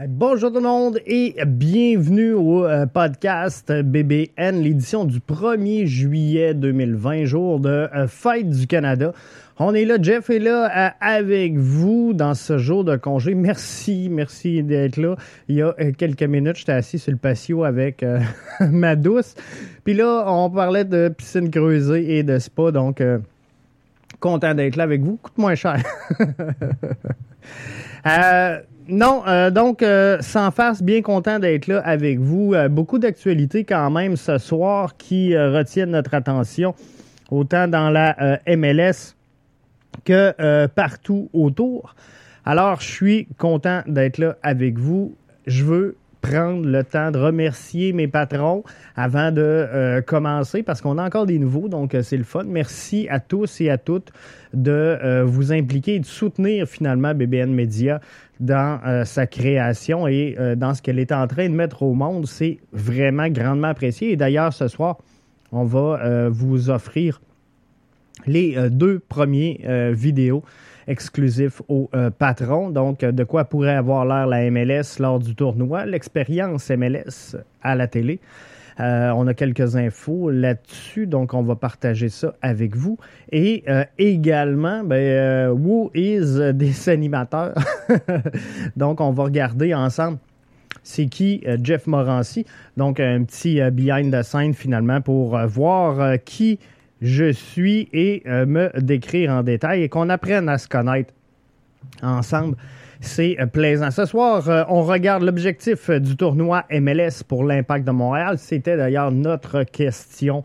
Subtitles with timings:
[0.00, 7.26] Bonjour tout le monde et bienvenue au euh, podcast BBN, l'édition du 1er juillet 2020,
[7.26, 9.12] jour de euh, fête du Canada.
[9.60, 13.36] On est là, Jeff est là euh, avec vous dans ce jour de congé.
[13.36, 15.14] Merci, merci d'être là.
[15.46, 18.04] Il y a quelques minutes, j'étais assis sur le patio avec
[18.60, 19.36] ma douce.
[19.84, 23.00] Puis là, on parlait de piscine creusée et de spa, donc
[24.18, 25.20] content d'être là avec vous.
[25.22, 25.80] Coûte moins cher.
[28.86, 32.52] non, euh, donc, euh, sans face, bien content d'être là avec vous.
[32.52, 36.74] Euh, beaucoup d'actualités quand même ce soir qui retiennent notre attention,
[37.30, 39.14] autant dans la MLS
[40.04, 41.94] que partout autour.
[42.44, 45.16] Alors, je suis content d'être là avec vous.
[45.46, 45.96] Je veux
[46.28, 48.64] prendre le temps de remercier mes patrons
[48.96, 52.44] avant de commencer parce qu'on a encore des nouveaux, donc c'est le fun.
[52.46, 54.10] Merci à tous et à toutes
[54.52, 58.00] de vous impliquer et de soutenir finalement BBN Media
[58.40, 61.94] dans euh, sa création et euh, dans ce qu'elle est en train de mettre au
[61.94, 62.26] monde.
[62.26, 64.12] C'est vraiment grandement apprécié.
[64.12, 64.98] Et d'ailleurs, ce soir,
[65.52, 67.20] on va euh, vous offrir
[68.26, 69.60] les deux premiers
[69.92, 70.44] vidéos
[70.86, 72.70] exclusifs aux patrons.
[72.70, 77.86] Donc, de quoi pourrait avoir l'air la MLS lors du tournoi, l'expérience MLS à la
[77.86, 78.20] télé.
[78.80, 82.98] Euh, on a quelques infos là-dessus, donc on va partager ça avec vous.
[83.30, 87.54] Et euh, également, ben, euh, Who is des animateurs?
[88.76, 90.18] donc on va regarder ensemble
[90.86, 92.44] c'est qui Jeff Morancy.
[92.76, 96.58] Donc, un petit behind the scene finalement pour voir qui
[97.04, 101.12] je suis et me décrire en détail et qu'on apprenne à se connaître
[102.02, 102.56] ensemble
[103.04, 103.90] c'est euh, plaisant.
[103.90, 108.38] Ce soir, euh, on regarde l'objectif euh, du tournoi MLS pour l'Impact de Montréal.
[108.38, 110.42] C'était d'ailleurs notre question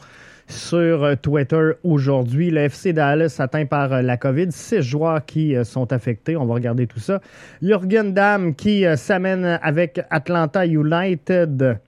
[0.47, 2.49] sur Twitter aujourd'hui.
[2.49, 4.51] Le FC Dallas atteint par la COVID.
[4.51, 6.35] Six joueurs qui sont affectés.
[6.35, 7.21] On va regarder tout ça.
[7.61, 11.79] Jürgen Damm qui s'amène avec Atlanta United.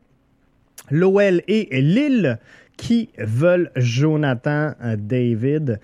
[0.92, 2.38] L'OL et Lille
[2.82, 5.80] qui veulent Jonathan David.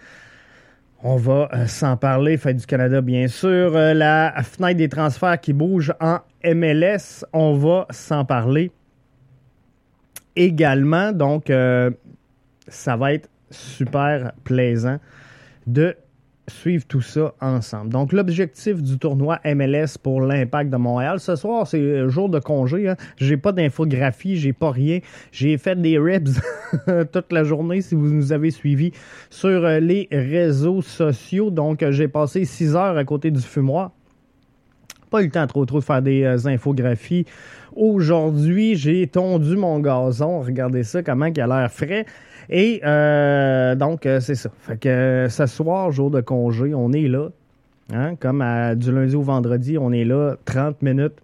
[1.04, 3.76] On va euh, s'en parler, Fête du Canada, bien sûr.
[3.76, 8.72] Euh, la fenêtre des transferts qui bouge en MLS, on va s'en parler
[10.36, 11.12] également.
[11.12, 11.92] Donc, euh,
[12.68, 14.98] ça va être super plaisant
[15.68, 15.96] de
[16.50, 17.92] suivre tout ça ensemble.
[17.92, 22.90] Donc, l'objectif du tournoi MLS pour l'Impact de Montréal, ce soir, c'est jour de congé.
[22.90, 22.96] Hein.
[23.18, 25.00] J'ai pas d'infographie, j'ai pas rien.
[25.32, 26.30] J'ai fait des ribs
[27.12, 28.92] toute la journée si vous nous avez suivis
[29.30, 31.52] sur euh, les réseaux sociaux.
[31.52, 33.92] Donc, euh, j'ai passé six heures à côté du fumoir.
[35.10, 37.26] Pas eu le temps trop trop de faire des euh, infographies.
[37.76, 40.42] Aujourd'hui, j'ai tondu mon gazon.
[40.42, 42.06] Regardez ça, comment il a l'air frais.
[42.50, 44.50] Et euh, donc, euh, c'est ça.
[44.60, 47.30] Fait que ce soir, jour de congé, on est là.
[47.94, 48.44] Hein, comme
[48.76, 51.16] du lundi au vendredi, on est là 30 minutes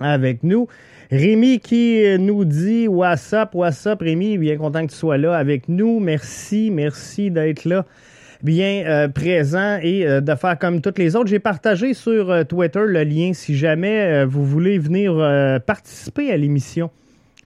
[0.00, 0.68] avec nous.
[1.10, 5.34] Rémi qui nous dit What's up, what's up, Rémi, bien content que tu sois là
[5.34, 5.98] avec nous.
[5.98, 7.86] Merci, merci d'être là
[8.42, 11.28] bien présent et de faire comme toutes les autres.
[11.28, 15.14] J'ai partagé sur Twitter le lien si jamais vous voulez venir
[15.66, 16.90] participer à l'émission.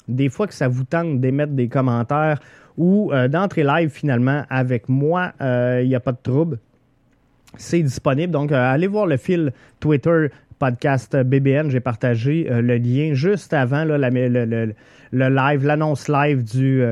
[0.08, 2.40] Des fois que ça vous tente d'émettre des commentaires
[2.80, 5.32] ou euh, d'entrer live finalement avec moi.
[5.40, 6.58] Il euh, n'y a pas de trouble.
[7.56, 8.32] C'est disponible.
[8.32, 11.70] Donc, euh, allez voir le fil Twitter podcast BBN.
[11.70, 13.96] J'ai partagé le lien juste avant le,
[15.12, 16.82] live, l'annonce live du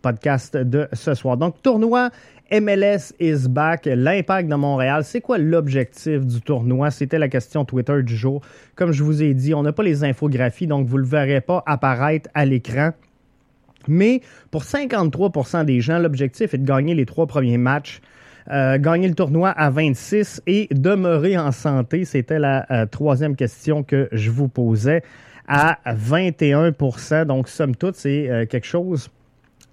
[0.00, 1.36] podcast de ce soir.
[1.36, 2.10] Donc, tournoi
[2.52, 5.04] MLS is back, l'impact de Montréal.
[5.04, 6.90] C'est quoi l'objectif du tournoi?
[6.90, 8.42] C'était la question Twitter du jour.
[8.76, 11.40] Comme je vous ai dit, on n'a pas les infographies, donc vous ne le verrez
[11.40, 12.90] pas apparaître à l'écran.
[13.88, 14.20] Mais
[14.50, 18.02] pour 53% des gens, l'objectif est de gagner les trois premiers matchs.
[18.50, 23.82] Euh, gagner le tournoi à 26 et demeurer en santé, c'était la euh, troisième question
[23.82, 25.02] que je vous posais,
[25.48, 29.08] à 21% Donc, somme toute, c'est euh, quelque chose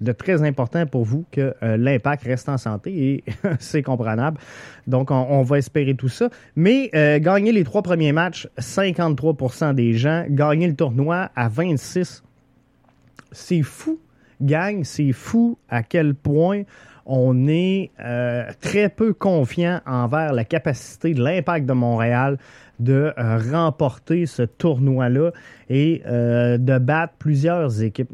[0.02, 3.24] de très important pour vous que l'impact reste en santé et
[3.60, 4.40] c'est comprenable.
[4.88, 6.30] Donc, on, va espérer tout ça.
[6.56, 6.90] Mais
[7.20, 10.26] gagner les trois premiers matchs, 53% des gens.
[10.30, 12.24] Gagner le tournoi à 26
[13.32, 14.00] c'est fou,
[14.42, 16.64] gang, c'est fou à quel point
[17.06, 22.38] on est euh, très peu confiant envers la capacité de l'impact de Montréal
[22.80, 25.32] de euh, remporter ce tournoi-là
[25.70, 28.12] et euh, de battre plusieurs équipes.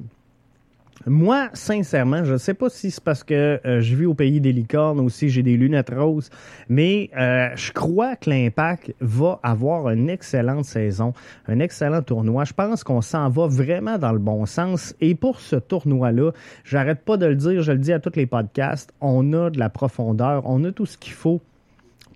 [1.06, 4.42] Moi, sincèrement, je ne sais pas si c'est parce que euh, je vis au pays
[4.42, 6.32] des licornes ou si j'ai des lunettes roses,
[6.68, 11.14] mais euh, je crois que l'Impact va avoir une excellente saison,
[11.48, 12.46] un excellent tournoi.
[12.46, 14.96] Je pense qu'on s'en va vraiment dans le bon sens.
[15.00, 16.32] Et pour ce tournoi-là,
[16.64, 19.60] j'arrête pas de le dire, je le dis à tous les podcasts, on a de
[19.60, 21.42] la profondeur, on a tout ce qu'il faut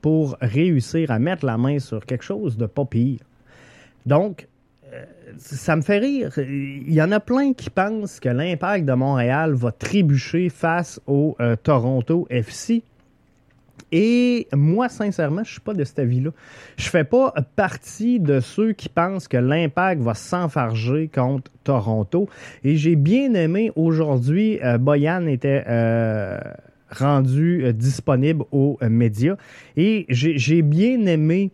[0.02, 3.20] pour réussir à mettre la main sur quelque chose de pas pire.
[4.06, 4.48] Donc,
[5.38, 6.32] ça me fait rire.
[6.38, 11.38] Il y en a plein qui pensent que l'impact de Montréal va trébucher face au
[11.64, 12.84] Toronto FC.
[13.92, 16.32] Et moi, sincèrement, je suis pas de cet avis-là.
[16.78, 22.30] Je fais pas partie de ceux qui pensent que l'impact va s'enfarger contre Toronto.
[22.64, 26.40] Et j'ai bien aimé aujourd'hui, euh, Boyan était euh,
[26.92, 29.38] rendu euh, disponible aux médias.
[29.76, 31.52] Et j'ai bien aimé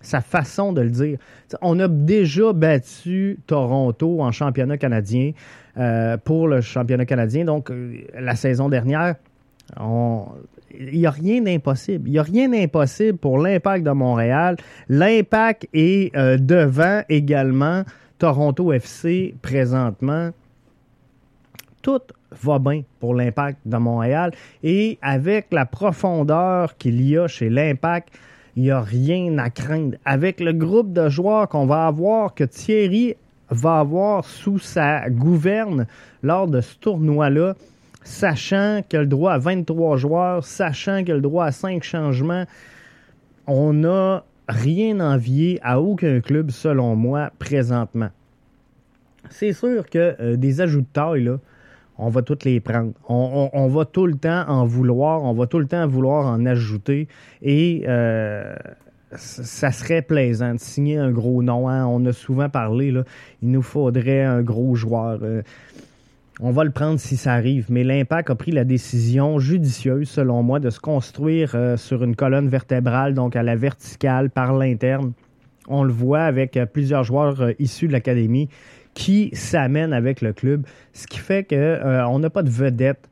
[0.00, 1.18] sa façon de le dire.
[1.60, 5.32] on a déjà battu Toronto en championnat canadien
[6.24, 7.44] pour le championnat canadien.
[7.44, 7.70] Donc,
[8.14, 9.16] la saison dernière,
[10.78, 12.08] il n'y a rien d'impossible.
[12.08, 14.56] Il n'y a rien d'impossible pour l'impact de Montréal.
[14.88, 17.84] L'impact est euh, devant également
[18.18, 20.30] Toronto FC présentement.
[21.82, 22.00] Tout
[22.42, 24.32] va bien pour l'impact de Montréal.
[24.62, 28.10] Et avec la profondeur qu'il y a chez l'impact,
[28.60, 29.96] il n'y a rien à craindre.
[30.04, 33.14] Avec le groupe de joueurs qu'on va avoir, que Thierry
[33.48, 35.86] va avoir sous sa gouverne
[36.22, 37.54] lors de ce tournoi-là,
[38.04, 41.82] sachant qu'il a le droit à 23 joueurs, sachant qu'il a le droit à 5
[41.82, 42.44] changements,
[43.46, 48.10] on n'a rien envié à aucun club, selon moi, présentement.
[49.30, 51.38] C'est sûr que euh, des ajouts de taille, là,
[52.00, 52.92] on va tous les prendre.
[53.08, 57.08] On, va tout le temps en vouloir, on va tout le temps vouloir en ajouter.
[57.42, 58.56] Et euh,
[59.12, 61.68] ça serait plaisant de signer un gros nom.
[61.68, 61.86] Hein.
[61.86, 62.94] On a souvent parlé,
[63.42, 65.20] il nous faudrait un gros joueur.
[65.22, 65.42] Euh,
[66.40, 67.66] on va le prendre si ça arrive.
[67.68, 72.16] Mais l'Impact a pris la décision judicieuse, selon moi, de se construire euh, sur une
[72.16, 75.12] colonne vertébrale, donc à la verticale, par l'interne.
[75.68, 78.48] On le voit avec plusieurs joueurs issus de l'académie
[79.00, 83.08] qui s'amènent avec le club, ce qui fait qu'on n'a pas de vedette.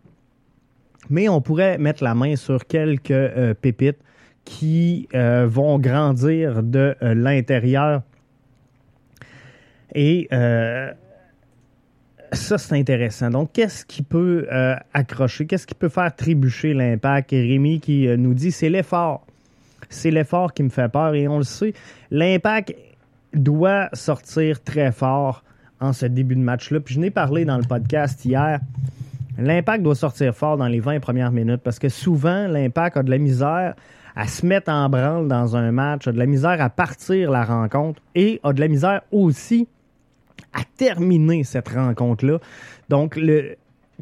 [1.08, 3.96] Mais on pourrait mettre la main sur quelques pépites
[4.44, 8.02] qui vont grandir de l'intérieur.
[9.94, 10.28] Et
[12.32, 13.30] ça, c'est intéressant.
[13.30, 15.46] Donc, qu'est-ce qui peut euh, accrocher?
[15.46, 17.30] Qu'est-ce qui peut faire trébucher l'impact?
[17.30, 19.26] Rémi qui euh, nous dit, c'est l'effort.
[19.88, 21.14] C'est l'effort qui me fait peur.
[21.14, 21.72] Et on le sait,
[22.10, 22.74] l'impact
[23.32, 25.42] doit sortir très fort
[25.80, 26.80] en ce début de match-là.
[26.80, 28.60] Puis je n'ai parlé dans le podcast hier.
[29.38, 33.10] L'impact doit sortir fort dans les 20 premières minutes parce que souvent, l'impact a de
[33.10, 33.74] la misère
[34.16, 37.44] à se mettre en branle dans un match, a de la misère à partir la
[37.44, 39.68] rencontre et a de la misère aussi
[40.52, 42.38] à terminer cette rencontre-là.
[42.88, 43.56] Donc, le,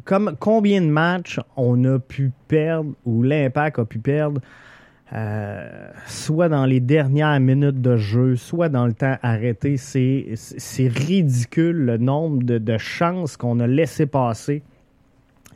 [0.05, 4.41] comme combien de matchs on a pu perdre ou l'impact a pu perdre,
[5.13, 11.85] euh, soit dans les dernières minutes de jeu, soit dans le temps arrêté, c'est, ridicule
[11.85, 14.63] le nombre de, chances qu'on a laissé passer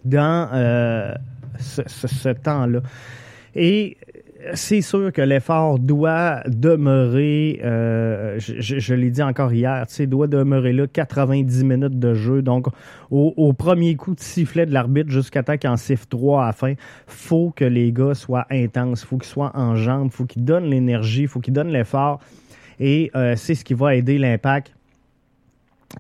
[0.06, 1.14] dans euh,
[1.60, 2.82] ce, ce temps-là.
[3.56, 3.98] Et
[4.54, 10.28] c'est sûr que l'effort doit demeurer, euh, je, l'ai dit encore hier, tu sais, doit
[10.28, 12.42] demeurer là 90 minutes de jeu.
[12.42, 12.68] Donc,
[13.10, 16.54] au, premier coup de sifflet de l'arbitre jusqu'à temps qu'il en siffle 3 à la
[16.54, 16.74] fin,
[17.08, 21.28] faut que les gars soient intenses, faut qu'ils soient en jambes, faut qu'ils donnent l'énergie,
[21.28, 22.20] faut qu'ils donnent l'effort.
[22.80, 24.74] Et euh, c'est ce qui va aider l'impact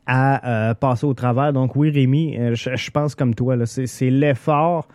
[0.07, 1.53] à euh, passer au travers.
[1.53, 4.87] Donc oui, Rémi, je, je pense comme toi, c'est l'effort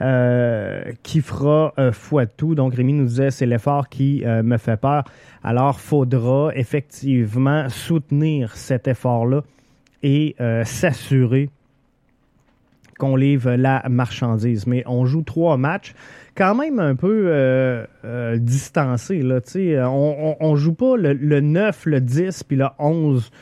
[0.00, 1.90] euh, qui fera euh,
[2.36, 2.54] tout.
[2.54, 5.02] Donc, Rémi nous disait, c'est l'effort qui euh, me fait peur.
[5.42, 9.42] Alors, faudra effectivement soutenir cet effort-là
[10.04, 11.50] et s'assurer
[12.96, 14.68] qu'on livre la marchandise.
[14.68, 15.94] Mais on joue trois matchs
[16.36, 17.84] quand même un peu
[18.36, 19.22] distancés.
[19.22, 19.40] Là,
[19.88, 23.32] on, on, on, joue pas le, le 9, le 10 puis le 11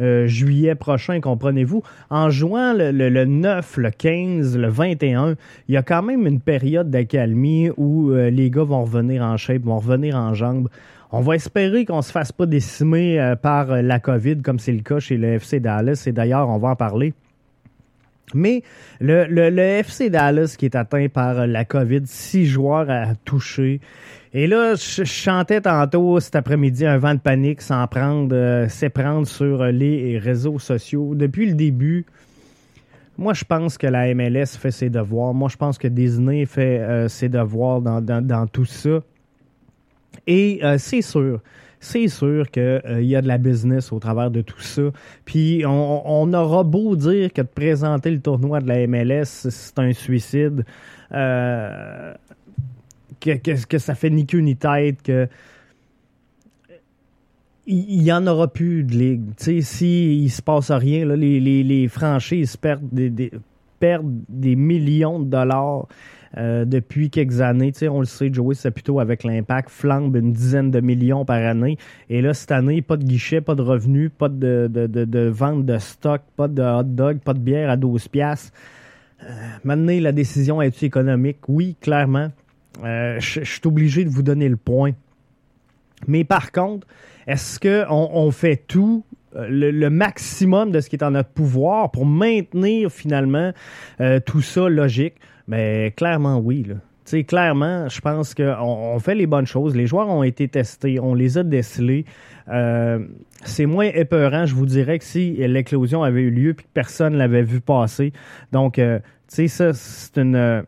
[0.00, 1.82] euh, juillet prochain, comprenez-vous?
[2.10, 5.36] En juin, le, 9, le 15, le 21,
[5.68, 9.36] il y a quand même une période d'accalmie où euh, les gars vont revenir en
[9.36, 10.68] shape, vont revenir en jambes.
[11.12, 14.72] On va espérer qu'on ne se fasse pas décimer euh, par la COVID, comme c'est
[14.72, 16.04] le cas chez le FC Dallas.
[16.06, 17.14] Et d'ailleurs, on va en parler.
[18.34, 18.62] Mais
[19.00, 23.80] le, le, FC Dallas qui est atteint par la COVID, six joueurs à toucher.
[24.36, 29.28] Et là, je, chantais tantôt cet après-midi un vent de panique sans prendre, euh, s'éprendre
[29.28, 31.14] sur les réseaux sociaux.
[31.14, 32.04] Depuis le début,
[33.16, 35.34] moi, je pense que la MLS fait ses devoirs.
[35.34, 39.00] Moi, je pense que Disney fait euh, ses devoirs dans, dans, tout ça.
[40.26, 41.40] Et euh, c'est sûr,
[41.78, 44.82] c'est sûr qu'il y a de la business au travers de tout ça.
[45.24, 49.92] Puis on, aura beau dire que de présenter le tournoi de la MLS, c'est un
[49.92, 50.64] suicide.
[53.26, 55.28] Euh, que, que, ça fait ni queue ni tête, que
[57.66, 59.22] il n'y en aura plus de ligue.
[59.38, 63.30] S'il ne se passe rien, là, les, les, les, franchises perdent des,
[63.80, 65.86] perdent des millions de dollars.
[66.36, 67.72] depuis quelques années.
[67.88, 71.78] on le sait, Joey Saputo avec l'impact flambe une dizaine de millions par année.
[72.10, 75.78] Et là, cette année, pas de guichet, pas de revenus, pas de, de, vente de
[75.78, 78.52] stock, pas de hot dog, pas de bière à 12 piastres.
[79.64, 81.38] maintenant, la décision est économique?
[81.48, 82.30] Oui, clairement.
[82.82, 84.92] Je suis obligé de vous donner le point.
[86.06, 86.86] Mais par contre,
[87.26, 89.04] est-ce qu'on on fait tout
[89.36, 93.52] euh, le, maximum de ce qui est en notre pouvoir pour maintenir finalement
[94.00, 95.14] euh, tout ça logique?
[95.48, 96.66] Mais clairement oui.
[96.66, 97.22] Là.
[97.22, 99.74] clairement, je pense qu'on on fait les bonnes choses.
[99.74, 102.04] Les joueurs ont été testés, on les a décelés.
[102.48, 103.06] Euh,
[103.44, 107.14] c'est moins épeurant, je vous dirais, que si l'éclosion avait eu lieu et que personne
[107.14, 108.12] ne l'avait vu passer.
[108.52, 108.82] Donc, tu
[109.28, 110.64] sais, ça, c'est une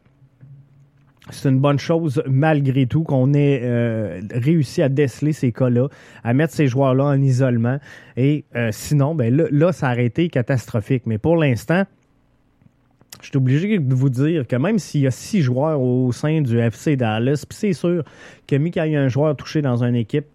[1.31, 5.89] c'est une bonne chose malgré tout qu'on ait euh, réussi à déceler ces cas-là,
[6.23, 7.79] à mettre ces joueurs-là en isolement.
[8.17, 11.03] Et euh, sinon, ben là, ça aurait été catastrophique.
[11.07, 11.85] Mais pour l'instant,
[13.21, 16.43] je suis obligé de vous dire que même s'il y a six joueurs au sein
[16.43, 18.05] du FC Dallas, puis c'est sûr
[18.47, 20.27] que qu'il y a un joueur touché dans une équipe,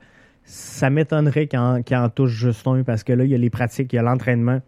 [0.44, 3.94] ça m'étonnerait qu'il en, touche juste un parce que là, il y a les pratiques,
[3.94, 4.62] il y a l'entraînement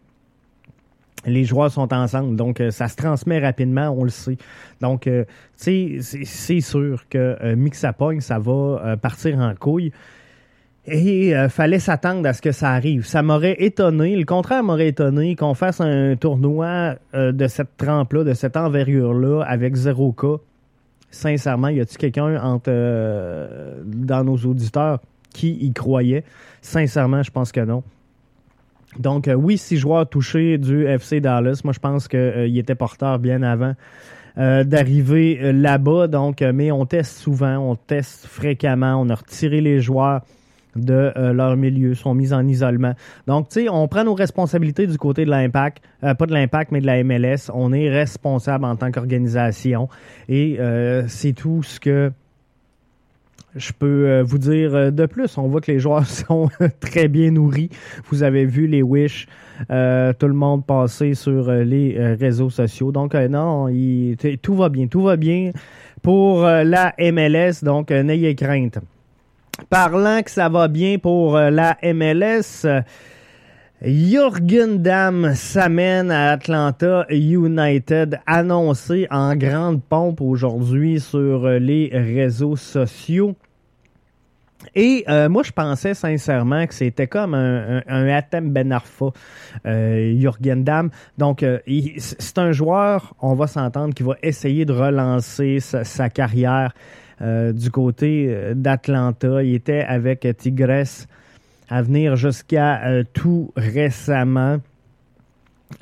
[1.26, 2.36] les joueurs sont ensemble.
[2.36, 4.38] Donc, euh, ça se transmet rapidement, on le sait.
[4.82, 5.26] Donc, euh,
[5.56, 6.00] c'est
[6.62, 9.92] sûr que euh, Mixapogne, ça va partir en couille.
[10.86, 13.06] Et fallait s'attendre à ce que ça arrive.
[13.06, 18.34] Ça m'aurait étonné, le contraire m'aurait étonné qu'on fasse un tournoi de cette trempe-là, de
[18.34, 20.36] cette envergure-là, avec 0 cas.
[21.10, 22.70] Sincèrement, y a-t-il quelqu'un entre
[23.86, 25.00] dans nos auditeurs
[25.34, 26.26] qui y croyait?
[26.62, 27.82] Sincèrement, je pense que non.
[29.00, 31.62] Donc, euh, oui, six joueurs touchés du FC Dallas.
[31.64, 33.74] Moi, je pense qu'il euh, était porteur bien avant
[34.38, 36.08] euh, d'arriver là-bas.
[36.08, 38.96] Donc, mais on teste souvent, on teste fréquemment.
[39.00, 40.22] On a retiré les joueurs
[40.76, 42.94] de leur milieu, sont mis en isolement.
[43.28, 46.82] Donc, tu sais, on prend nos responsabilités du côté de l'impact, pas de l'impact, mais
[46.82, 47.52] de la MLS.
[47.54, 49.88] On est responsable en tant qu'organisation
[50.28, 50.58] et
[51.08, 52.12] c'est tout ce que
[53.56, 55.38] je peux euh, vous dire euh, de plus.
[55.38, 57.70] On voit que les joueurs sont très bien nourris.
[58.10, 59.28] Vous avez vu les Wish,
[59.70, 62.92] euh, tout le monde passer sur les réseaux sociaux.
[62.92, 63.68] Donc, non,
[64.42, 64.88] tout va bien.
[64.88, 65.52] Tout va bien
[66.02, 67.64] pour la MLS.
[67.64, 68.80] Donc, n'ayez crainte.
[69.70, 72.66] Parlant que ça va bien pour la MLS,
[73.86, 83.36] Jürgen Damm s'amène à Atlanta United, annoncé en grande pompe aujourd'hui sur les réseaux sociaux.
[84.74, 89.08] Et euh, moi, je pensais sincèrement que c'était comme un, un, Atem Ben Arfa,
[89.66, 90.90] euh, Jürgen Damm.
[91.18, 91.60] Donc, euh,
[91.98, 96.74] c'est un joueur, on va s'entendre, qui va essayer de relancer sa, carrière
[97.20, 99.44] du côté d'Atlanta.
[99.44, 101.06] Il était avec Tigres
[101.70, 104.60] à venir jusqu'à tout récemment.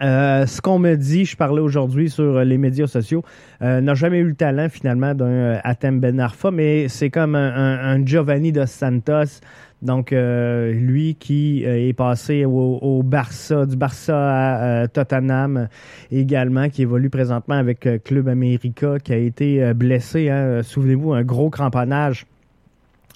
[0.01, 3.23] Euh, ce qu'on me dit, je parlais aujourd'hui sur les médias sociaux,
[3.61, 7.35] euh, n'a jamais eu le talent finalement d'un euh, Atem Ben Arfa, mais c'est comme
[7.35, 9.41] un, Giovanni dos Santos.
[9.81, 15.69] Donc lui qui est passé au, Barça, du Barça à Tottenham
[16.11, 20.29] également, qui évolue présentement avec Club America, qui a été blessé.
[20.29, 22.27] Hein, souvenez-vous, un gros cramponnage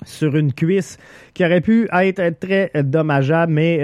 [0.04, 0.98] sur une cuisse
[1.34, 3.80] qui aurait pu être très dommageable, mais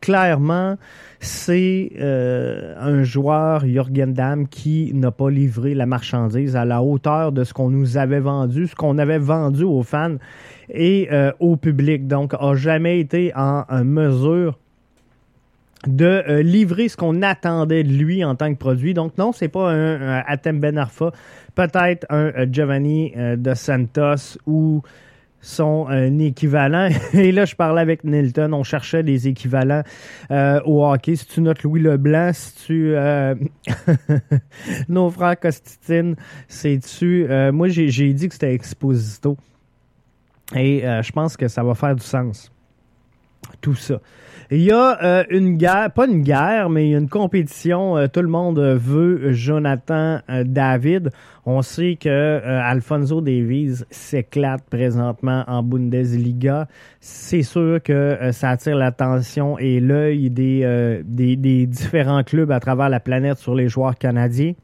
[0.00, 0.76] clairement,
[1.20, 7.32] c'est euh, un joueur, Jürgen Damm, qui n'a pas livré la marchandise à la hauteur
[7.32, 10.16] de ce qu'on nous avait vendu, ce qu'on avait vendu aux fans
[10.70, 12.06] et euh, au public.
[12.06, 14.58] Donc, a jamais été en, mesure
[15.86, 18.92] de euh, livrer ce qu'on attendait de lui en tant que produit.
[18.92, 21.12] Donc non, c'est pas un, un Atem Ben Arfa,
[21.54, 24.82] peut-être un Giovanni de Santos ou
[25.46, 26.88] sont un équivalent.
[27.14, 29.82] Et là, je parlais avec Nilton, on cherchait des équivalents
[30.30, 31.16] euh, au hockey.
[31.16, 32.94] Si tu notes Louis Leblanc, si tu...
[32.94, 33.34] Euh,
[34.88, 36.16] nos frères Costitine,
[36.48, 37.26] c'est-tu...
[37.30, 39.36] Euh, moi, j'ai dit que c'était Exposito.
[40.54, 42.52] Et je pense que ça va faire du sens.
[43.60, 44.00] Tout ça.
[44.52, 47.96] Il y a euh, une guerre, pas une guerre, mais une compétition.
[47.96, 51.10] Euh, tout le monde veut Jonathan euh, David.
[51.46, 56.68] On sait que Alfonso Davies s'éclate présentement en Bundesliga.
[57.00, 62.98] C'est sûr que ça attire l'attention et l'œil des, des, différents clubs à travers la
[62.98, 64.54] planète sur les joueurs canadiens.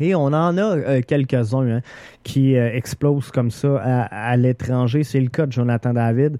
[0.00, 1.80] Et on en a quelques-uns hein,
[2.24, 5.04] qui explosent comme ça à, à l'étranger.
[5.04, 6.38] C'est le cas de Jonathan David.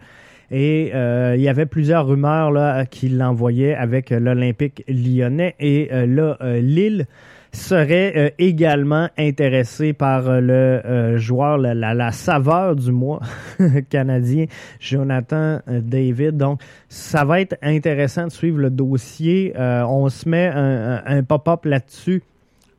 [0.50, 5.54] Et euh, il y avait plusieurs rumeurs là, qui l'envoyaient avec l'Olympique lyonnais.
[5.60, 7.06] Et euh, là, euh, Lille
[7.52, 13.20] serait également intéressé par le joueur, la, saveur du mois
[13.90, 14.46] canadien,
[14.78, 16.36] Jonathan David.
[16.36, 19.52] Donc, ça va être intéressant de suivre le dossier.
[19.58, 22.22] on se met un, un pop-up là-dessus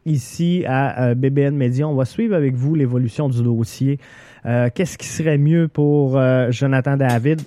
[0.05, 1.85] ici à BBN Media.
[1.85, 3.99] On va suivre avec vous l'évolution du dossier.
[4.45, 6.17] Qu'est-ce qui serait mieux pour
[6.49, 7.41] Jonathan David?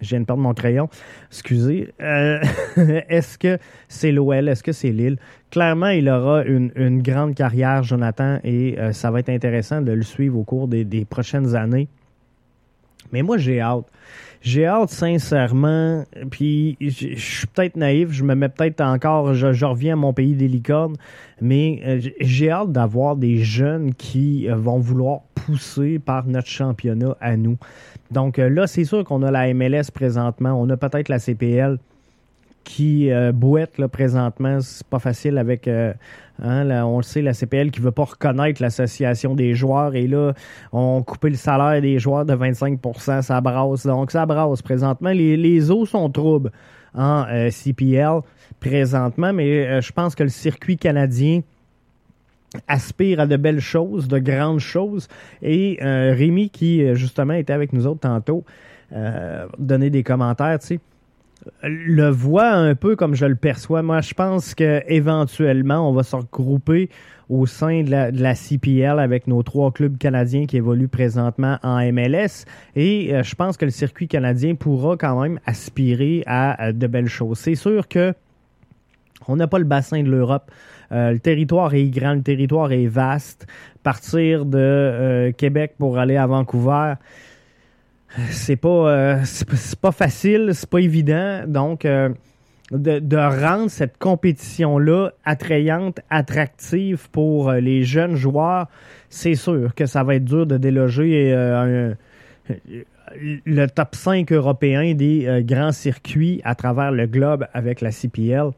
[0.00, 0.88] Je viens de perdre mon crayon.
[1.30, 1.92] Excusez.
[1.98, 4.48] Est-ce que c'est l'OL?
[4.48, 5.18] Est-ce que c'est Lille?
[5.50, 10.38] Clairement, il aura une, grande carrière, Jonathan, et ça va être intéressant de le suivre
[10.38, 11.88] au cours des prochaines années.
[13.12, 13.86] Mais moi, j'ai hâte.
[14.42, 19.92] J'ai hâte, sincèrement, puis je suis peut-être naïf, je me mets peut-être encore, je, reviens
[19.92, 20.96] à mon pays des licornes,
[21.42, 27.18] mais euh, j'ai hâte d'avoir des jeunes qui euh, vont vouloir pousser par notre championnat
[27.20, 27.58] à nous.
[28.10, 31.78] Donc euh, là, c'est sûr qu'on a la MLS présentement, on a peut-être la CPL,
[32.64, 34.60] qui euh, bouette là, présentement.
[34.60, 35.92] C'est pas facile avec, euh,
[36.42, 39.94] hein, on le sait, la CPL qui veut pas reconnaître l'association des joueurs.
[39.94, 40.34] Et là,
[40.72, 43.86] on coupé le salaire des joueurs de 25% ça brasse.
[43.86, 45.10] Donc, ça brasse présentement.
[45.10, 46.52] Les, les eaux sont troubles
[46.94, 48.20] en euh, CPL
[48.58, 51.40] présentement, mais je pense que le circuit canadien
[52.68, 55.08] aspire à de belles choses, de grandes choses.
[55.42, 58.44] Et Rémi, qui justement était avec nous autres tantôt,
[59.58, 60.80] donnait des commentaires, tu
[61.62, 63.82] le voit un peu comme je le perçois.
[63.82, 66.90] Moi, je pense qu'éventuellement, on va se regrouper
[67.28, 72.44] au sein de la, CPL avec nos trois clubs canadiens qui évoluent présentement en MLS.
[72.74, 77.08] Et euh, je pense que le circuit canadien pourra quand même aspirer à, de belles
[77.08, 77.38] choses.
[77.38, 78.12] C'est sûr que
[79.28, 80.50] on n'a pas le bassin de l'Europe.
[80.92, 83.46] Euh, le territoire est grand, le territoire est vaste.
[83.82, 86.94] Partir de euh, Québec pour aller à Vancouver,
[88.30, 89.16] c'est pas, euh,
[89.80, 91.44] pas facile, c'est pas évident.
[91.46, 91.86] Donc,
[92.72, 98.66] de, rendre cette compétition-là attrayante, attractive pour les jeunes joueurs,
[99.08, 101.32] c'est sûr que ça va être dur de déloger
[103.16, 108.50] le top 5 européen des grands circuits à travers le globe avec la CPL.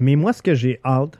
[0.00, 1.18] Mais moi, ce que j'ai hâte,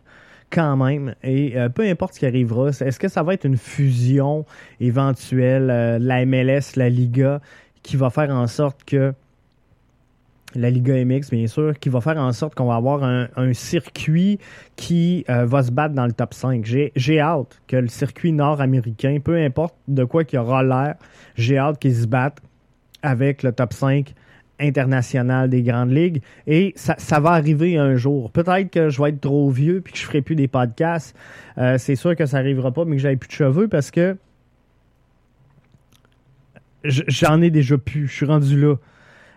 [0.51, 1.15] quand même.
[1.23, 4.45] Et euh, peu importe ce qui arrivera, est-ce que ça va être une fusion
[4.81, 7.41] éventuelle, euh, la MLS, la Liga,
[7.83, 9.13] qui va faire en sorte que
[10.55, 14.39] la Liga MX, bien sûr, qui va faire en sorte qu'on va avoir un, circuit
[14.77, 16.65] qui euh, va se battre dans le top 5.
[16.65, 20.95] J'ai hâte que le circuit nord-américain, peu importe de quoi qu'il aura l'air,
[21.35, 22.39] j'ai hâte qu'il se batte
[23.03, 24.15] avec le top 5
[24.61, 26.23] international des grandes ligues.
[26.47, 28.31] Et ça, va arriver un jour.
[28.31, 31.17] Peut-être que je vais être trop vieux puis que je ferai plus des podcasts.
[31.59, 34.17] Euh, c'est sûr que ça arrivera pas, mais que j'avais plus de cheveux parce que
[36.85, 38.07] j'en ai déjà plus.
[38.07, 38.77] Je suis rendu là.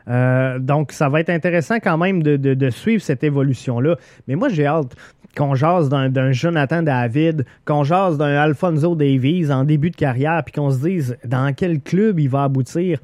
[0.08, 3.98] Euh, donc, ça va être intéressant quand même de, suivre cette évolution-là.
[4.28, 4.96] Mais moi, j'ai hâte
[5.38, 10.54] qu'on jase d'un Jonathan David, qu'on jase d'un Alfonso Davies en début de carrière, puis
[10.54, 13.00] qu'on se dise dans quel club il va aboutir.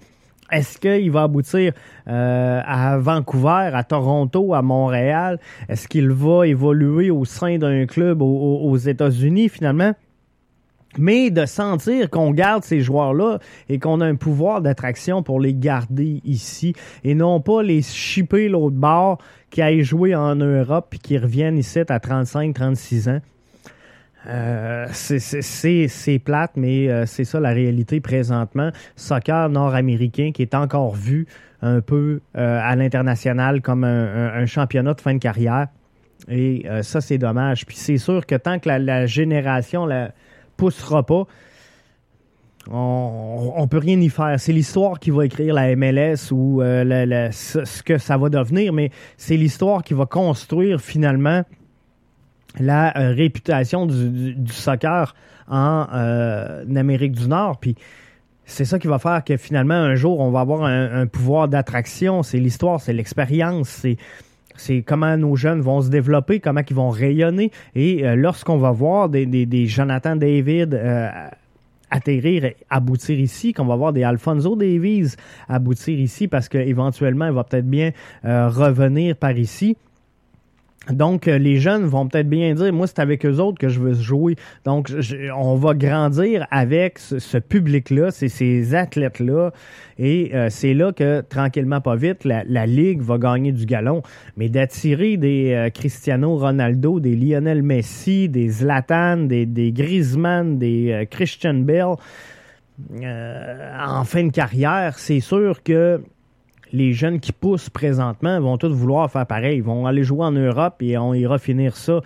[0.51, 1.73] Est-ce qu'il va aboutir
[2.07, 5.39] euh, à Vancouver, à Toronto, à Montréal?
[5.67, 9.93] Est-ce qu'il va évoluer au sein d'un club aux, États-Unis finalement?
[10.97, 15.53] mais de sentir qu'on garde ces joueurs-là et qu'on a un pouvoir d'attraction pour les
[15.53, 19.17] garder ici et non pas les shipper l'autre bord
[19.49, 23.19] qui aillent jouer en Europe et qui reviennent ici à 35-36 ans.
[24.27, 28.71] Euh, c'est plate, mais euh, c'est ça la réalité présentement.
[28.95, 31.27] Soccer nord-américain qui est encore vu
[31.61, 35.67] un peu euh, à l'international comme un, championnat de fin de carrière.
[36.27, 37.65] Et ça, c'est dommage.
[37.65, 40.11] Puis c'est sûr que tant que la, génération la
[40.57, 41.25] poussera pas,
[42.71, 44.39] on ne peut rien y faire.
[44.39, 49.37] C'est l'histoire qui va écrire la MLS ou ce que ça va devenir, mais c'est
[49.37, 51.43] l'histoire qui va construire finalement
[52.59, 55.15] la euh, réputation du, soccer
[55.47, 57.59] en euh, Amérique du Nord.
[57.59, 57.75] Puis
[58.45, 62.23] c'est ça qui va faire que finalement, un jour, on va avoir un, pouvoir d'attraction.
[62.23, 63.85] C'est l'histoire, c'est l'expérience,
[64.55, 67.51] c'est comment nos jeunes vont se développer, comment ils vont rayonner.
[67.73, 70.79] Et euh, lorsqu'on va voir des, des, Jonathan David
[71.91, 75.15] atterrir, aboutir ici, qu'on va voir des Alfonso Davies
[75.47, 77.91] aboutir ici, parce qu'éventuellement, il va peut-être bien
[78.23, 79.77] revenir par ici,
[80.91, 83.79] donc, euh, les jeunes vont peut-être bien dire, moi, c'est avec eux autres que je
[83.79, 84.35] veux jouer.
[84.65, 84.91] Donc,
[85.35, 89.51] on va grandir avec ce, public-là, ces athlètes-là.
[89.97, 94.01] Et euh, c'est là que, tranquillement, pas vite, la, Ligue va gagner du galon.
[94.37, 101.07] Mais d'attirer des euh, Cristiano Ronaldo, des Lionel Messi, des Zlatan, des, des Griezmann, des
[101.09, 101.95] Christian Bell,
[103.01, 106.01] en fin de carrière, c'est sûr que
[106.73, 109.57] les jeunes qui poussent présentement vont tous vouloir faire pareil.
[109.57, 112.01] Ils vont aller jouer en Europe et on ira finir ça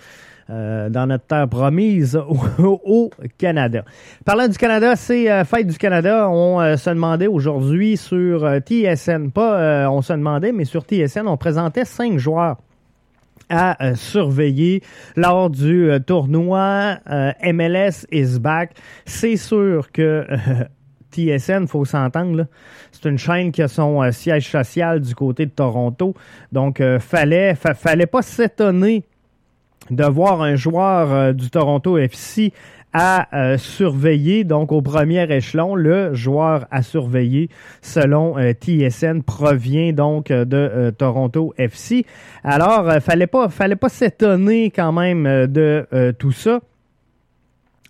[0.50, 2.20] euh, dans notre terre promise
[2.58, 3.86] au, Canada.
[4.26, 6.28] Parlant du Canada, c'est euh, Fête du Canada.
[6.28, 11.38] On euh, se demandait aujourd'hui sur TSN, pas on se demandait, mais sur TSN, on
[11.38, 12.58] présentait cinq joueurs
[13.52, 14.82] à surveiller
[15.16, 16.98] lors du tournoi
[17.44, 18.72] MLS is back.
[19.06, 20.26] C'est sûr que
[21.12, 22.46] TSN, faut s'entendre.
[22.92, 26.14] C'est une chaîne qui a son siège social du côté de Toronto.
[26.52, 29.04] Donc, fallait, fallait pas s'étonner
[29.90, 32.54] de voir un joueur du Toronto FC
[32.94, 34.44] à euh, surveiller.
[34.44, 37.50] Donc, au premier échelon, le joueur à surveiller,
[37.82, 42.06] selon euh, TSN, provient donc euh, de Toronto FC.
[42.44, 45.86] Alors, fallait pas, fallait pas s'étonner quand même de
[46.18, 46.62] tout ça.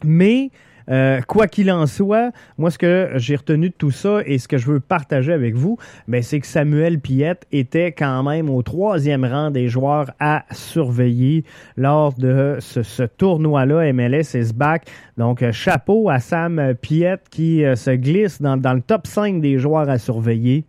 [0.03, 0.49] Mais
[0.89, 4.47] euh, quoi qu'il en soit, moi, ce que j'ai retenu de tout ça et ce
[4.47, 8.63] que je veux partager avec vous, ben, c'est que Samuel Piette était quand même au
[8.63, 11.43] troisième rang des joueurs à surveiller
[11.77, 14.87] lors de ce, tournoi-là, MLS is back.
[15.17, 19.41] Donc, euh, chapeau à Sam Piette qui euh, se glisse dans, dans, le top 5
[19.41, 20.65] des joueurs à surveiller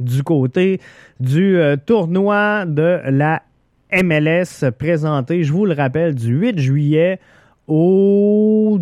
[0.00, 0.80] du côté
[1.18, 3.42] du tournoi de la
[3.92, 7.18] MLS présenté, je vous le rappelle, du 8 juillet
[7.68, 8.78] au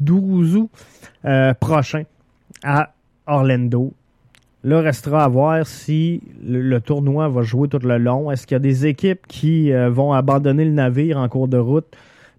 [0.00, 0.70] 12 août
[1.24, 2.02] euh, prochain
[2.64, 2.92] à
[3.26, 3.92] Orlando.
[4.64, 8.30] Là, restera à voir si le, tournoi va jouer tout le long.
[8.30, 11.58] Est-ce qu'il y a des équipes qui euh, vont abandonner le navire en cours de
[11.58, 11.86] route?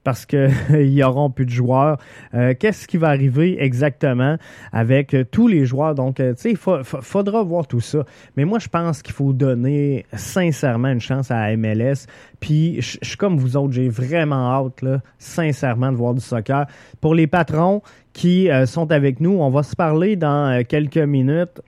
[0.06, 1.98] Parce qu'ils n'y auront plus de joueurs.
[2.34, 4.38] Euh, qu'est-ce qui va arriver exactement
[4.72, 5.96] avec euh, tous les joueurs?
[5.96, 8.06] Donc, euh, tu sais, il faudra voir tout ça.
[8.38, 12.06] Mais moi, je pense qu'il faut donner sincèrement une chance à MLS.
[12.39, 16.68] Puis, je suis comme vous autres, j'ai vraiment hâte, là, sincèrement, de voir du soccer.
[17.02, 17.82] Pour les patrons
[18.13, 21.62] qui sont avec nous, on va se parler dans quelques minutes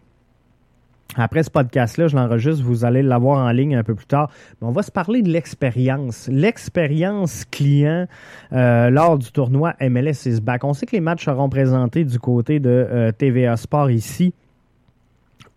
[1.18, 4.30] après ce podcast-là, je l'enregistre, vous allez l'avoir en ligne un peu plus tard.
[4.62, 6.30] Mais on va se parler de l'expérience.
[6.32, 8.08] L'expérience client
[8.54, 10.64] euh, lors du tournoi MLS is back.
[10.64, 14.34] On sait que les matchs seront présentés du côté de euh, TVA Sport ici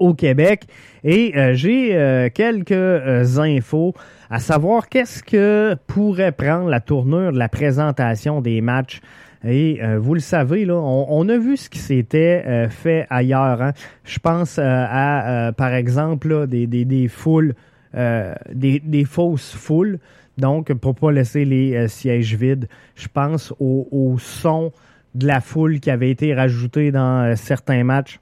[0.01, 0.65] au Québec.
[1.05, 3.95] Et euh, j'ai quelques infos
[4.29, 9.01] à savoir qu'est-ce que pourrait prendre la tournure de la présentation des matchs
[9.45, 13.63] et euh, vous le savez, là, on, a vu ce qui s'était euh, fait ailleurs.
[13.63, 13.73] Hein.
[14.05, 17.55] Je pense euh, à, par exemple, des, des, des, foules,
[17.95, 19.99] des, des, fausses foules.
[20.37, 24.73] Donc, pour pas laisser les sièges vides, je pense au, au, son
[25.15, 28.21] de la foule qui avait été rajouté dans certains matchs.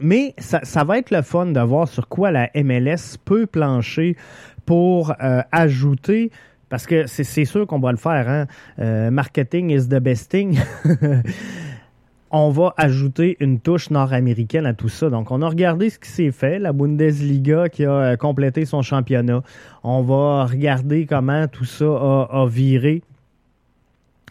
[0.00, 4.16] Mais ça, va être le fun de voir sur quoi la MLS peut plancher
[4.64, 5.14] pour
[5.52, 6.30] ajouter
[6.68, 8.28] parce que c'est sûr qu'on va le faire.
[8.28, 8.46] Hein?
[8.78, 10.58] Euh, marketing is the best thing.
[12.30, 15.08] on va ajouter une touche nord-américaine à tout ça.
[15.08, 18.82] Donc, on a regardé ce qui s'est fait, la Bundesliga qui a euh, complété son
[18.82, 19.42] championnat.
[19.84, 23.02] On va regarder comment tout ça a, viré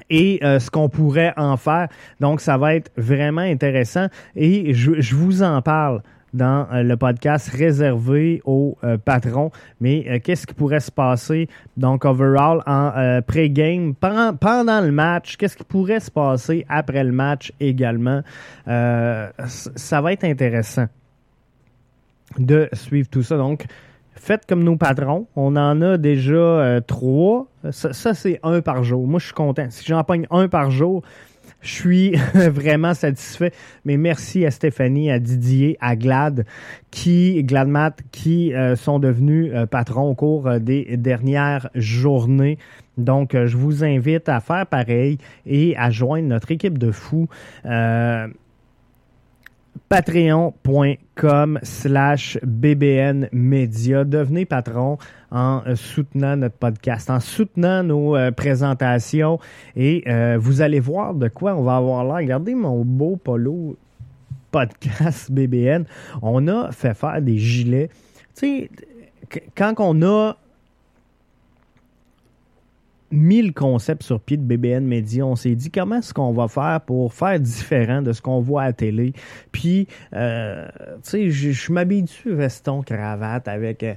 [0.10, 1.88] et euh, ce qu'on pourrait en faire.
[2.20, 6.02] Donc, ça va être vraiment intéressant et je vous en parle
[6.36, 9.52] dans euh, le podcast réservé aux euh, patrons.
[9.80, 15.38] Mais euh, qu'est-ce qui pourrait se passer, donc, overall, en pré-game, pendant, le match?
[15.38, 18.22] Qu'est-ce qui pourrait se passer après le match également?
[18.66, 20.88] ça va être intéressant
[22.38, 23.38] de suivre tout ça.
[23.38, 23.66] Donc,
[24.16, 25.28] faites comme nos patrons.
[25.36, 27.48] On en a déjà trois.
[27.72, 29.06] Ça, c'est un par jour.
[29.08, 29.68] Moi, je suis content.
[29.70, 31.04] Si j'en pogne un par jour,
[31.66, 33.52] je suis vraiment satisfait.
[33.84, 36.46] Mais merci à Stéphanie, à Didier, à Glad,
[36.92, 42.58] qui, Gladmat, qui euh, sont devenus euh, patrons au cours euh, des dernières journées.
[42.98, 47.28] Donc, je vous invite à faire pareil et à joindre notre équipe de fous
[49.90, 54.04] patreon.com slash bbn media.
[54.04, 54.98] Devenez patron
[55.32, 59.40] en euh, soutenant notre podcast, en soutenant nos euh, présentations
[59.76, 62.16] et euh, vous allez voir de quoi on va avoir là.
[62.16, 63.78] Regardez mon beau polo
[64.52, 65.86] podcast BBN.
[66.22, 67.90] On a fait faire des gilets.
[68.36, 70.38] Tu sais, quand on a
[73.12, 75.26] mille concepts sur pied de BBN Media.
[75.26, 78.64] On s'est dit comment est-ce qu'on va faire pour faire différent de ce qu'on voit
[78.64, 79.14] à la télé?
[79.52, 80.68] Puis, euh,
[81.04, 83.84] tu sais, je, m'habitue veston, cravate avec...
[83.84, 83.94] Euh,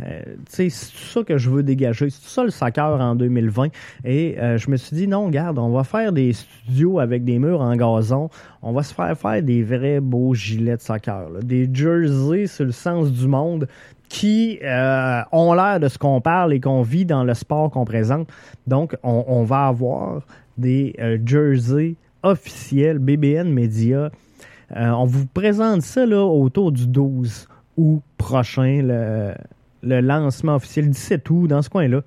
[0.00, 2.08] euh, c'est ça que je veux dégager.
[2.10, 3.68] C'est ça le soccer en 2020.
[4.04, 7.60] Et je me suis dit, non, regarde, on va faire des studios avec des murs
[7.60, 8.30] en gazon.
[8.62, 11.28] On va se faire faire des vrais beaux gilets de soccer.
[11.42, 13.68] Des jerseys sur le sens du monde
[14.12, 17.86] qui euh, ont l'air de ce qu'on parle et qu'on vit dans le sport qu'on
[17.86, 18.28] présente.
[18.66, 20.20] Donc, on, va avoir
[20.58, 24.10] des euh, jerseys officiels BBN Media.
[24.76, 27.48] Euh, on vous présente ça là, autour du 12
[27.78, 29.32] août prochain, le,
[29.82, 32.02] le lancement officiel 17 août, dans ce coin-là.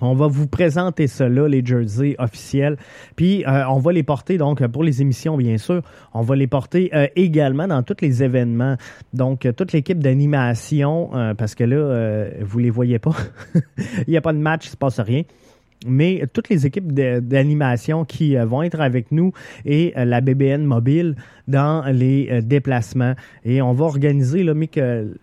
[0.00, 2.76] On va vous présenter cela, les jerseys officiels.
[3.16, 5.82] Puis euh, on va les porter donc pour les émissions, bien sûr.
[6.14, 8.76] On va les porter euh, également dans tous les événements.
[9.14, 13.16] Donc euh, toute l'équipe d'animation, parce que là, vous les voyez pas.
[14.06, 15.22] Il n'y a pas de match, il ne se passe rien
[15.86, 19.32] mais toutes les équipes d'animation qui vont être avec nous
[19.64, 21.16] et la BBN mobile
[21.48, 23.14] dans les déplacements.
[23.46, 25.16] Et on va organiser, là, mais que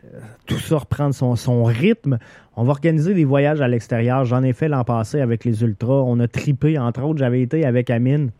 [0.47, 2.17] tout ça reprenne son, son rythme.
[2.59, 4.25] On va organiser des voyages à l'extérieur.
[4.25, 6.01] J'en ai fait l'an passé avec les Ultras.
[6.07, 8.31] On a tripé, entre autres, j'avais été avec Amine.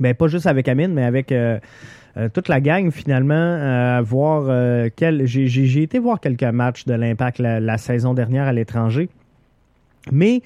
[0.00, 1.60] Ben, pas juste avec Amine, mais avec euh,
[2.16, 5.24] euh, toute la gang, finalement, euh, voir quel.
[5.24, 9.08] J'ai été voir quelques matchs de l'Impact la, saison dernière à l'étranger.
[10.10, 10.42] Mais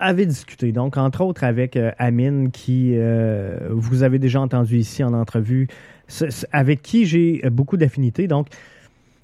[0.00, 2.94] avait discuté, donc entre autres avec Amine, qui
[3.70, 5.68] vous avez déjà entendu ici en entrevue,
[6.52, 8.28] avec qui j'ai beaucoup d'affinités.
[8.28, 8.48] Donc,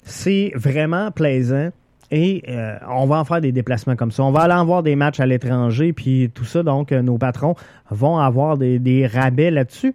[0.05, 1.69] c'est vraiment plaisant.
[2.11, 4.23] Et euh, on va en faire des déplacements comme ça.
[4.23, 6.61] On va aller en voir des matchs à l'étranger, puis tout ça.
[6.61, 7.55] Donc, euh, nos patrons
[7.89, 9.93] vont avoir des, des rabais là-dessus.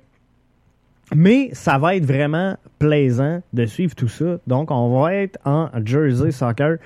[1.14, 4.38] Mais ça va être vraiment plaisant de suivre tout ça.
[4.46, 6.76] Donc, on va être en Jersey Soccer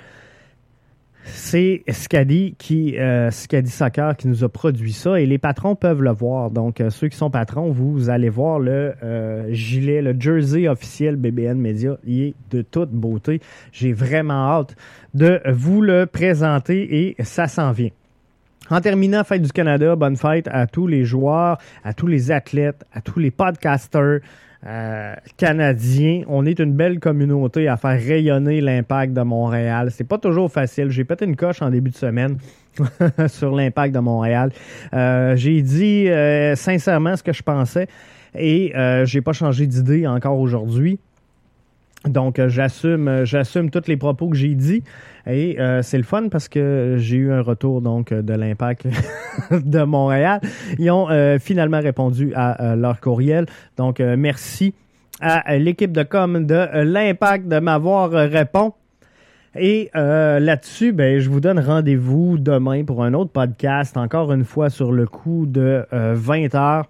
[1.24, 6.02] c'est Scadi qui euh, Scadi Soccer qui nous a produit ça et les patrons peuvent
[6.02, 6.50] le voir.
[6.50, 11.16] Donc euh, ceux qui sont patrons, vous allez voir le euh, gilet, le jersey officiel
[11.16, 13.40] BBN Media, il est de toute beauté.
[13.72, 14.76] J'ai vraiment hâte
[15.14, 17.90] de vous le présenter et ça s'en vient.
[18.70, 22.84] En terminant, Fête du Canada, bonne fête à tous les joueurs, à tous les athlètes,
[22.94, 24.20] à tous les podcasters,
[24.66, 26.22] euh, canadien.
[26.26, 29.90] On est une belle communauté à faire rayonner l'impact de Montréal.
[29.90, 30.90] C'est pas toujours facile.
[30.90, 32.38] J'ai pété une coche en début de semaine
[33.28, 34.52] sur l'impact de Montréal.
[34.92, 37.88] Euh, j'ai dit euh, sincèrement ce que je pensais
[38.36, 38.72] et
[39.04, 40.98] j'ai pas changé d'idée encore aujourd'hui.
[42.08, 44.82] Donc, euh, j'assume, euh, j'assume tous les propos que j'ai dit.
[45.26, 48.86] Et euh, c'est le fun parce que j'ai eu un retour donc de l'impact
[49.50, 50.40] de Montréal.
[50.78, 53.46] Ils ont finalement répondu à leur courriel.
[53.78, 54.74] Donc, merci
[55.20, 58.74] à l'équipe de com de l'impact de m'avoir répondu.
[59.56, 64.68] Et là-dessus, ben, je vous donne rendez-vous demain pour un autre podcast, encore une fois
[64.68, 66.84] sur le coup de 20 heures.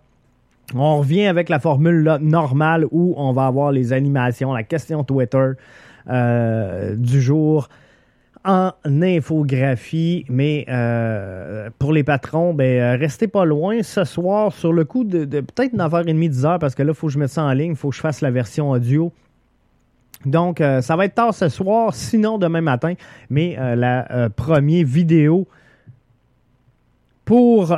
[0.74, 5.52] On revient avec la formule normale où on va avoir les animations, la question Twitter
[6.08, 7.68] euh, du jour
[8.44, 10.26] en infographie.
[10.28, 15.04] Mais euh, pour les patrons, ben, euh, restez pas loin ce soir sur le coup
[15.04, 17.72] de, peut-être 9h30, 10h, parce que là, il faut que je mette ça en ligne,
[17.72, 19.12] il faut que je fasse la version audio.
[20.26, 22.94] Donc, ça va être tard ce soir, sinon demain matin.
[23.28, 25.46] Mais la première vidéo
[27.26, 27.76] pour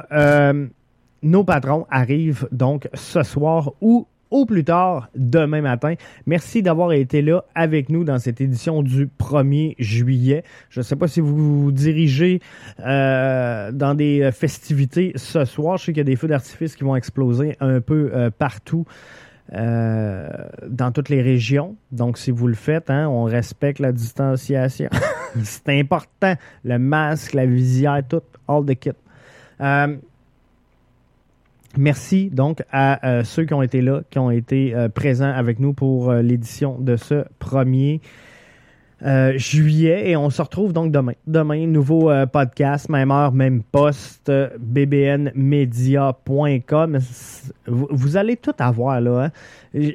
[1.26, 5.94] nos patrons arrivent donc ce soir ou au plus tard demain matin.
[6.26, 10.42] Merci d'avoir été là avec nous dans cette édition du 1er juillet.
[10.68, 12.40] Je ne sais pas si vous vous dirigez
[12.80, 15.78] euh, dans des festivités ce soir.
[15.78, 18.84] Je sais qu'il y a des feux d'artifice qui vont exploser un peu euh, partout.
[19.52, 20.28] Euh,
[20.66, 21.76] dans toutes les régions.
[21.92, 24.88] Donc, si vous le faites, hein, on respecte la distanciation.
[25.44, 26.34] C'est important.
[26.64, 28.90] Le masque, la visière, tout, all the kit.
[31.78, 35.60] Merci donc à euh, ceux qui ont été là, qui ont été euh, présents avec
[35.60, 38.00] nous pour euh, l'édition de ce 1er
[39.36, 40.08] juillet.
[40.08, 41.12] Et on se retrouve donc demain.
[41.26, 46.98] Demain, nouveau podcast, même heure, même poste, bbnmedia.com.
[47.66, 49.26] Vous, vous, allez tout avoir là.
[49.26, 49.30] Hein.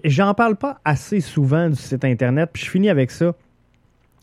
[0.03, 3.33] J'en parle pas assez souvent du site Internet, puis je finis avec ça.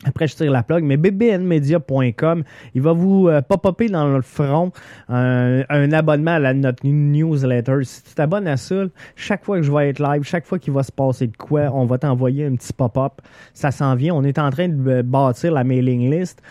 [0.05, 4.71] Après, je tire la plug, mais bbnmedia.com, il va vous euh, pop-upper dans le front
[5.09, 7.83] un, abonnement à notre newsletter.
[7.83, 8.85] Si tu t'abonnes à ça,
[9.17, 11.69] chaque fois que je vais être live, chaque fois qu'il va se passer de quoi,
[11.73, 13.13] on va t'envoyer un petit pop-up.
[13.53, 14.13] Ça s'en vient.
[14.15, 16.41] On est en train de bâtir la mailing list.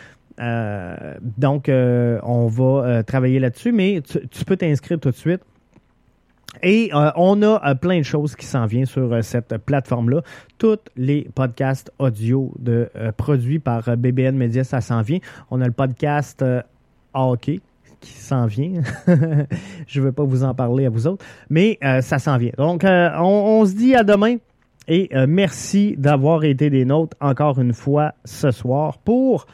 [0.40, 5.40] Euh, donc, euh, on va travailler là-dessus, mais tu peux t'inscrire tout de suite.
[6.62, 10.22] Et euh, on a euh, plein de choses qui s'en viennent sur euh, cette plateforme-là.
[10.58, 15.18] Tous les podcasts audio de, produits par BBN Media, ça s'en vient.
[15.50, 16.44] On a le podcast
[17.14, 17.60] hockey
[18.00, 18.82] qui s'en vient.
[19.86, 22.50] Je ne veux pas vous en parler à vous autres, mais ça s'en vient.
[22.58, 24.36] Donc, on, se dit à demain
[24.88, 29.46] et merci d'avoir été des nôtres encore une fois ce soir pour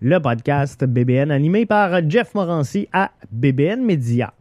[0.00, 4.32] le podcast BBN animé par Jeff Morancy à BBN Media.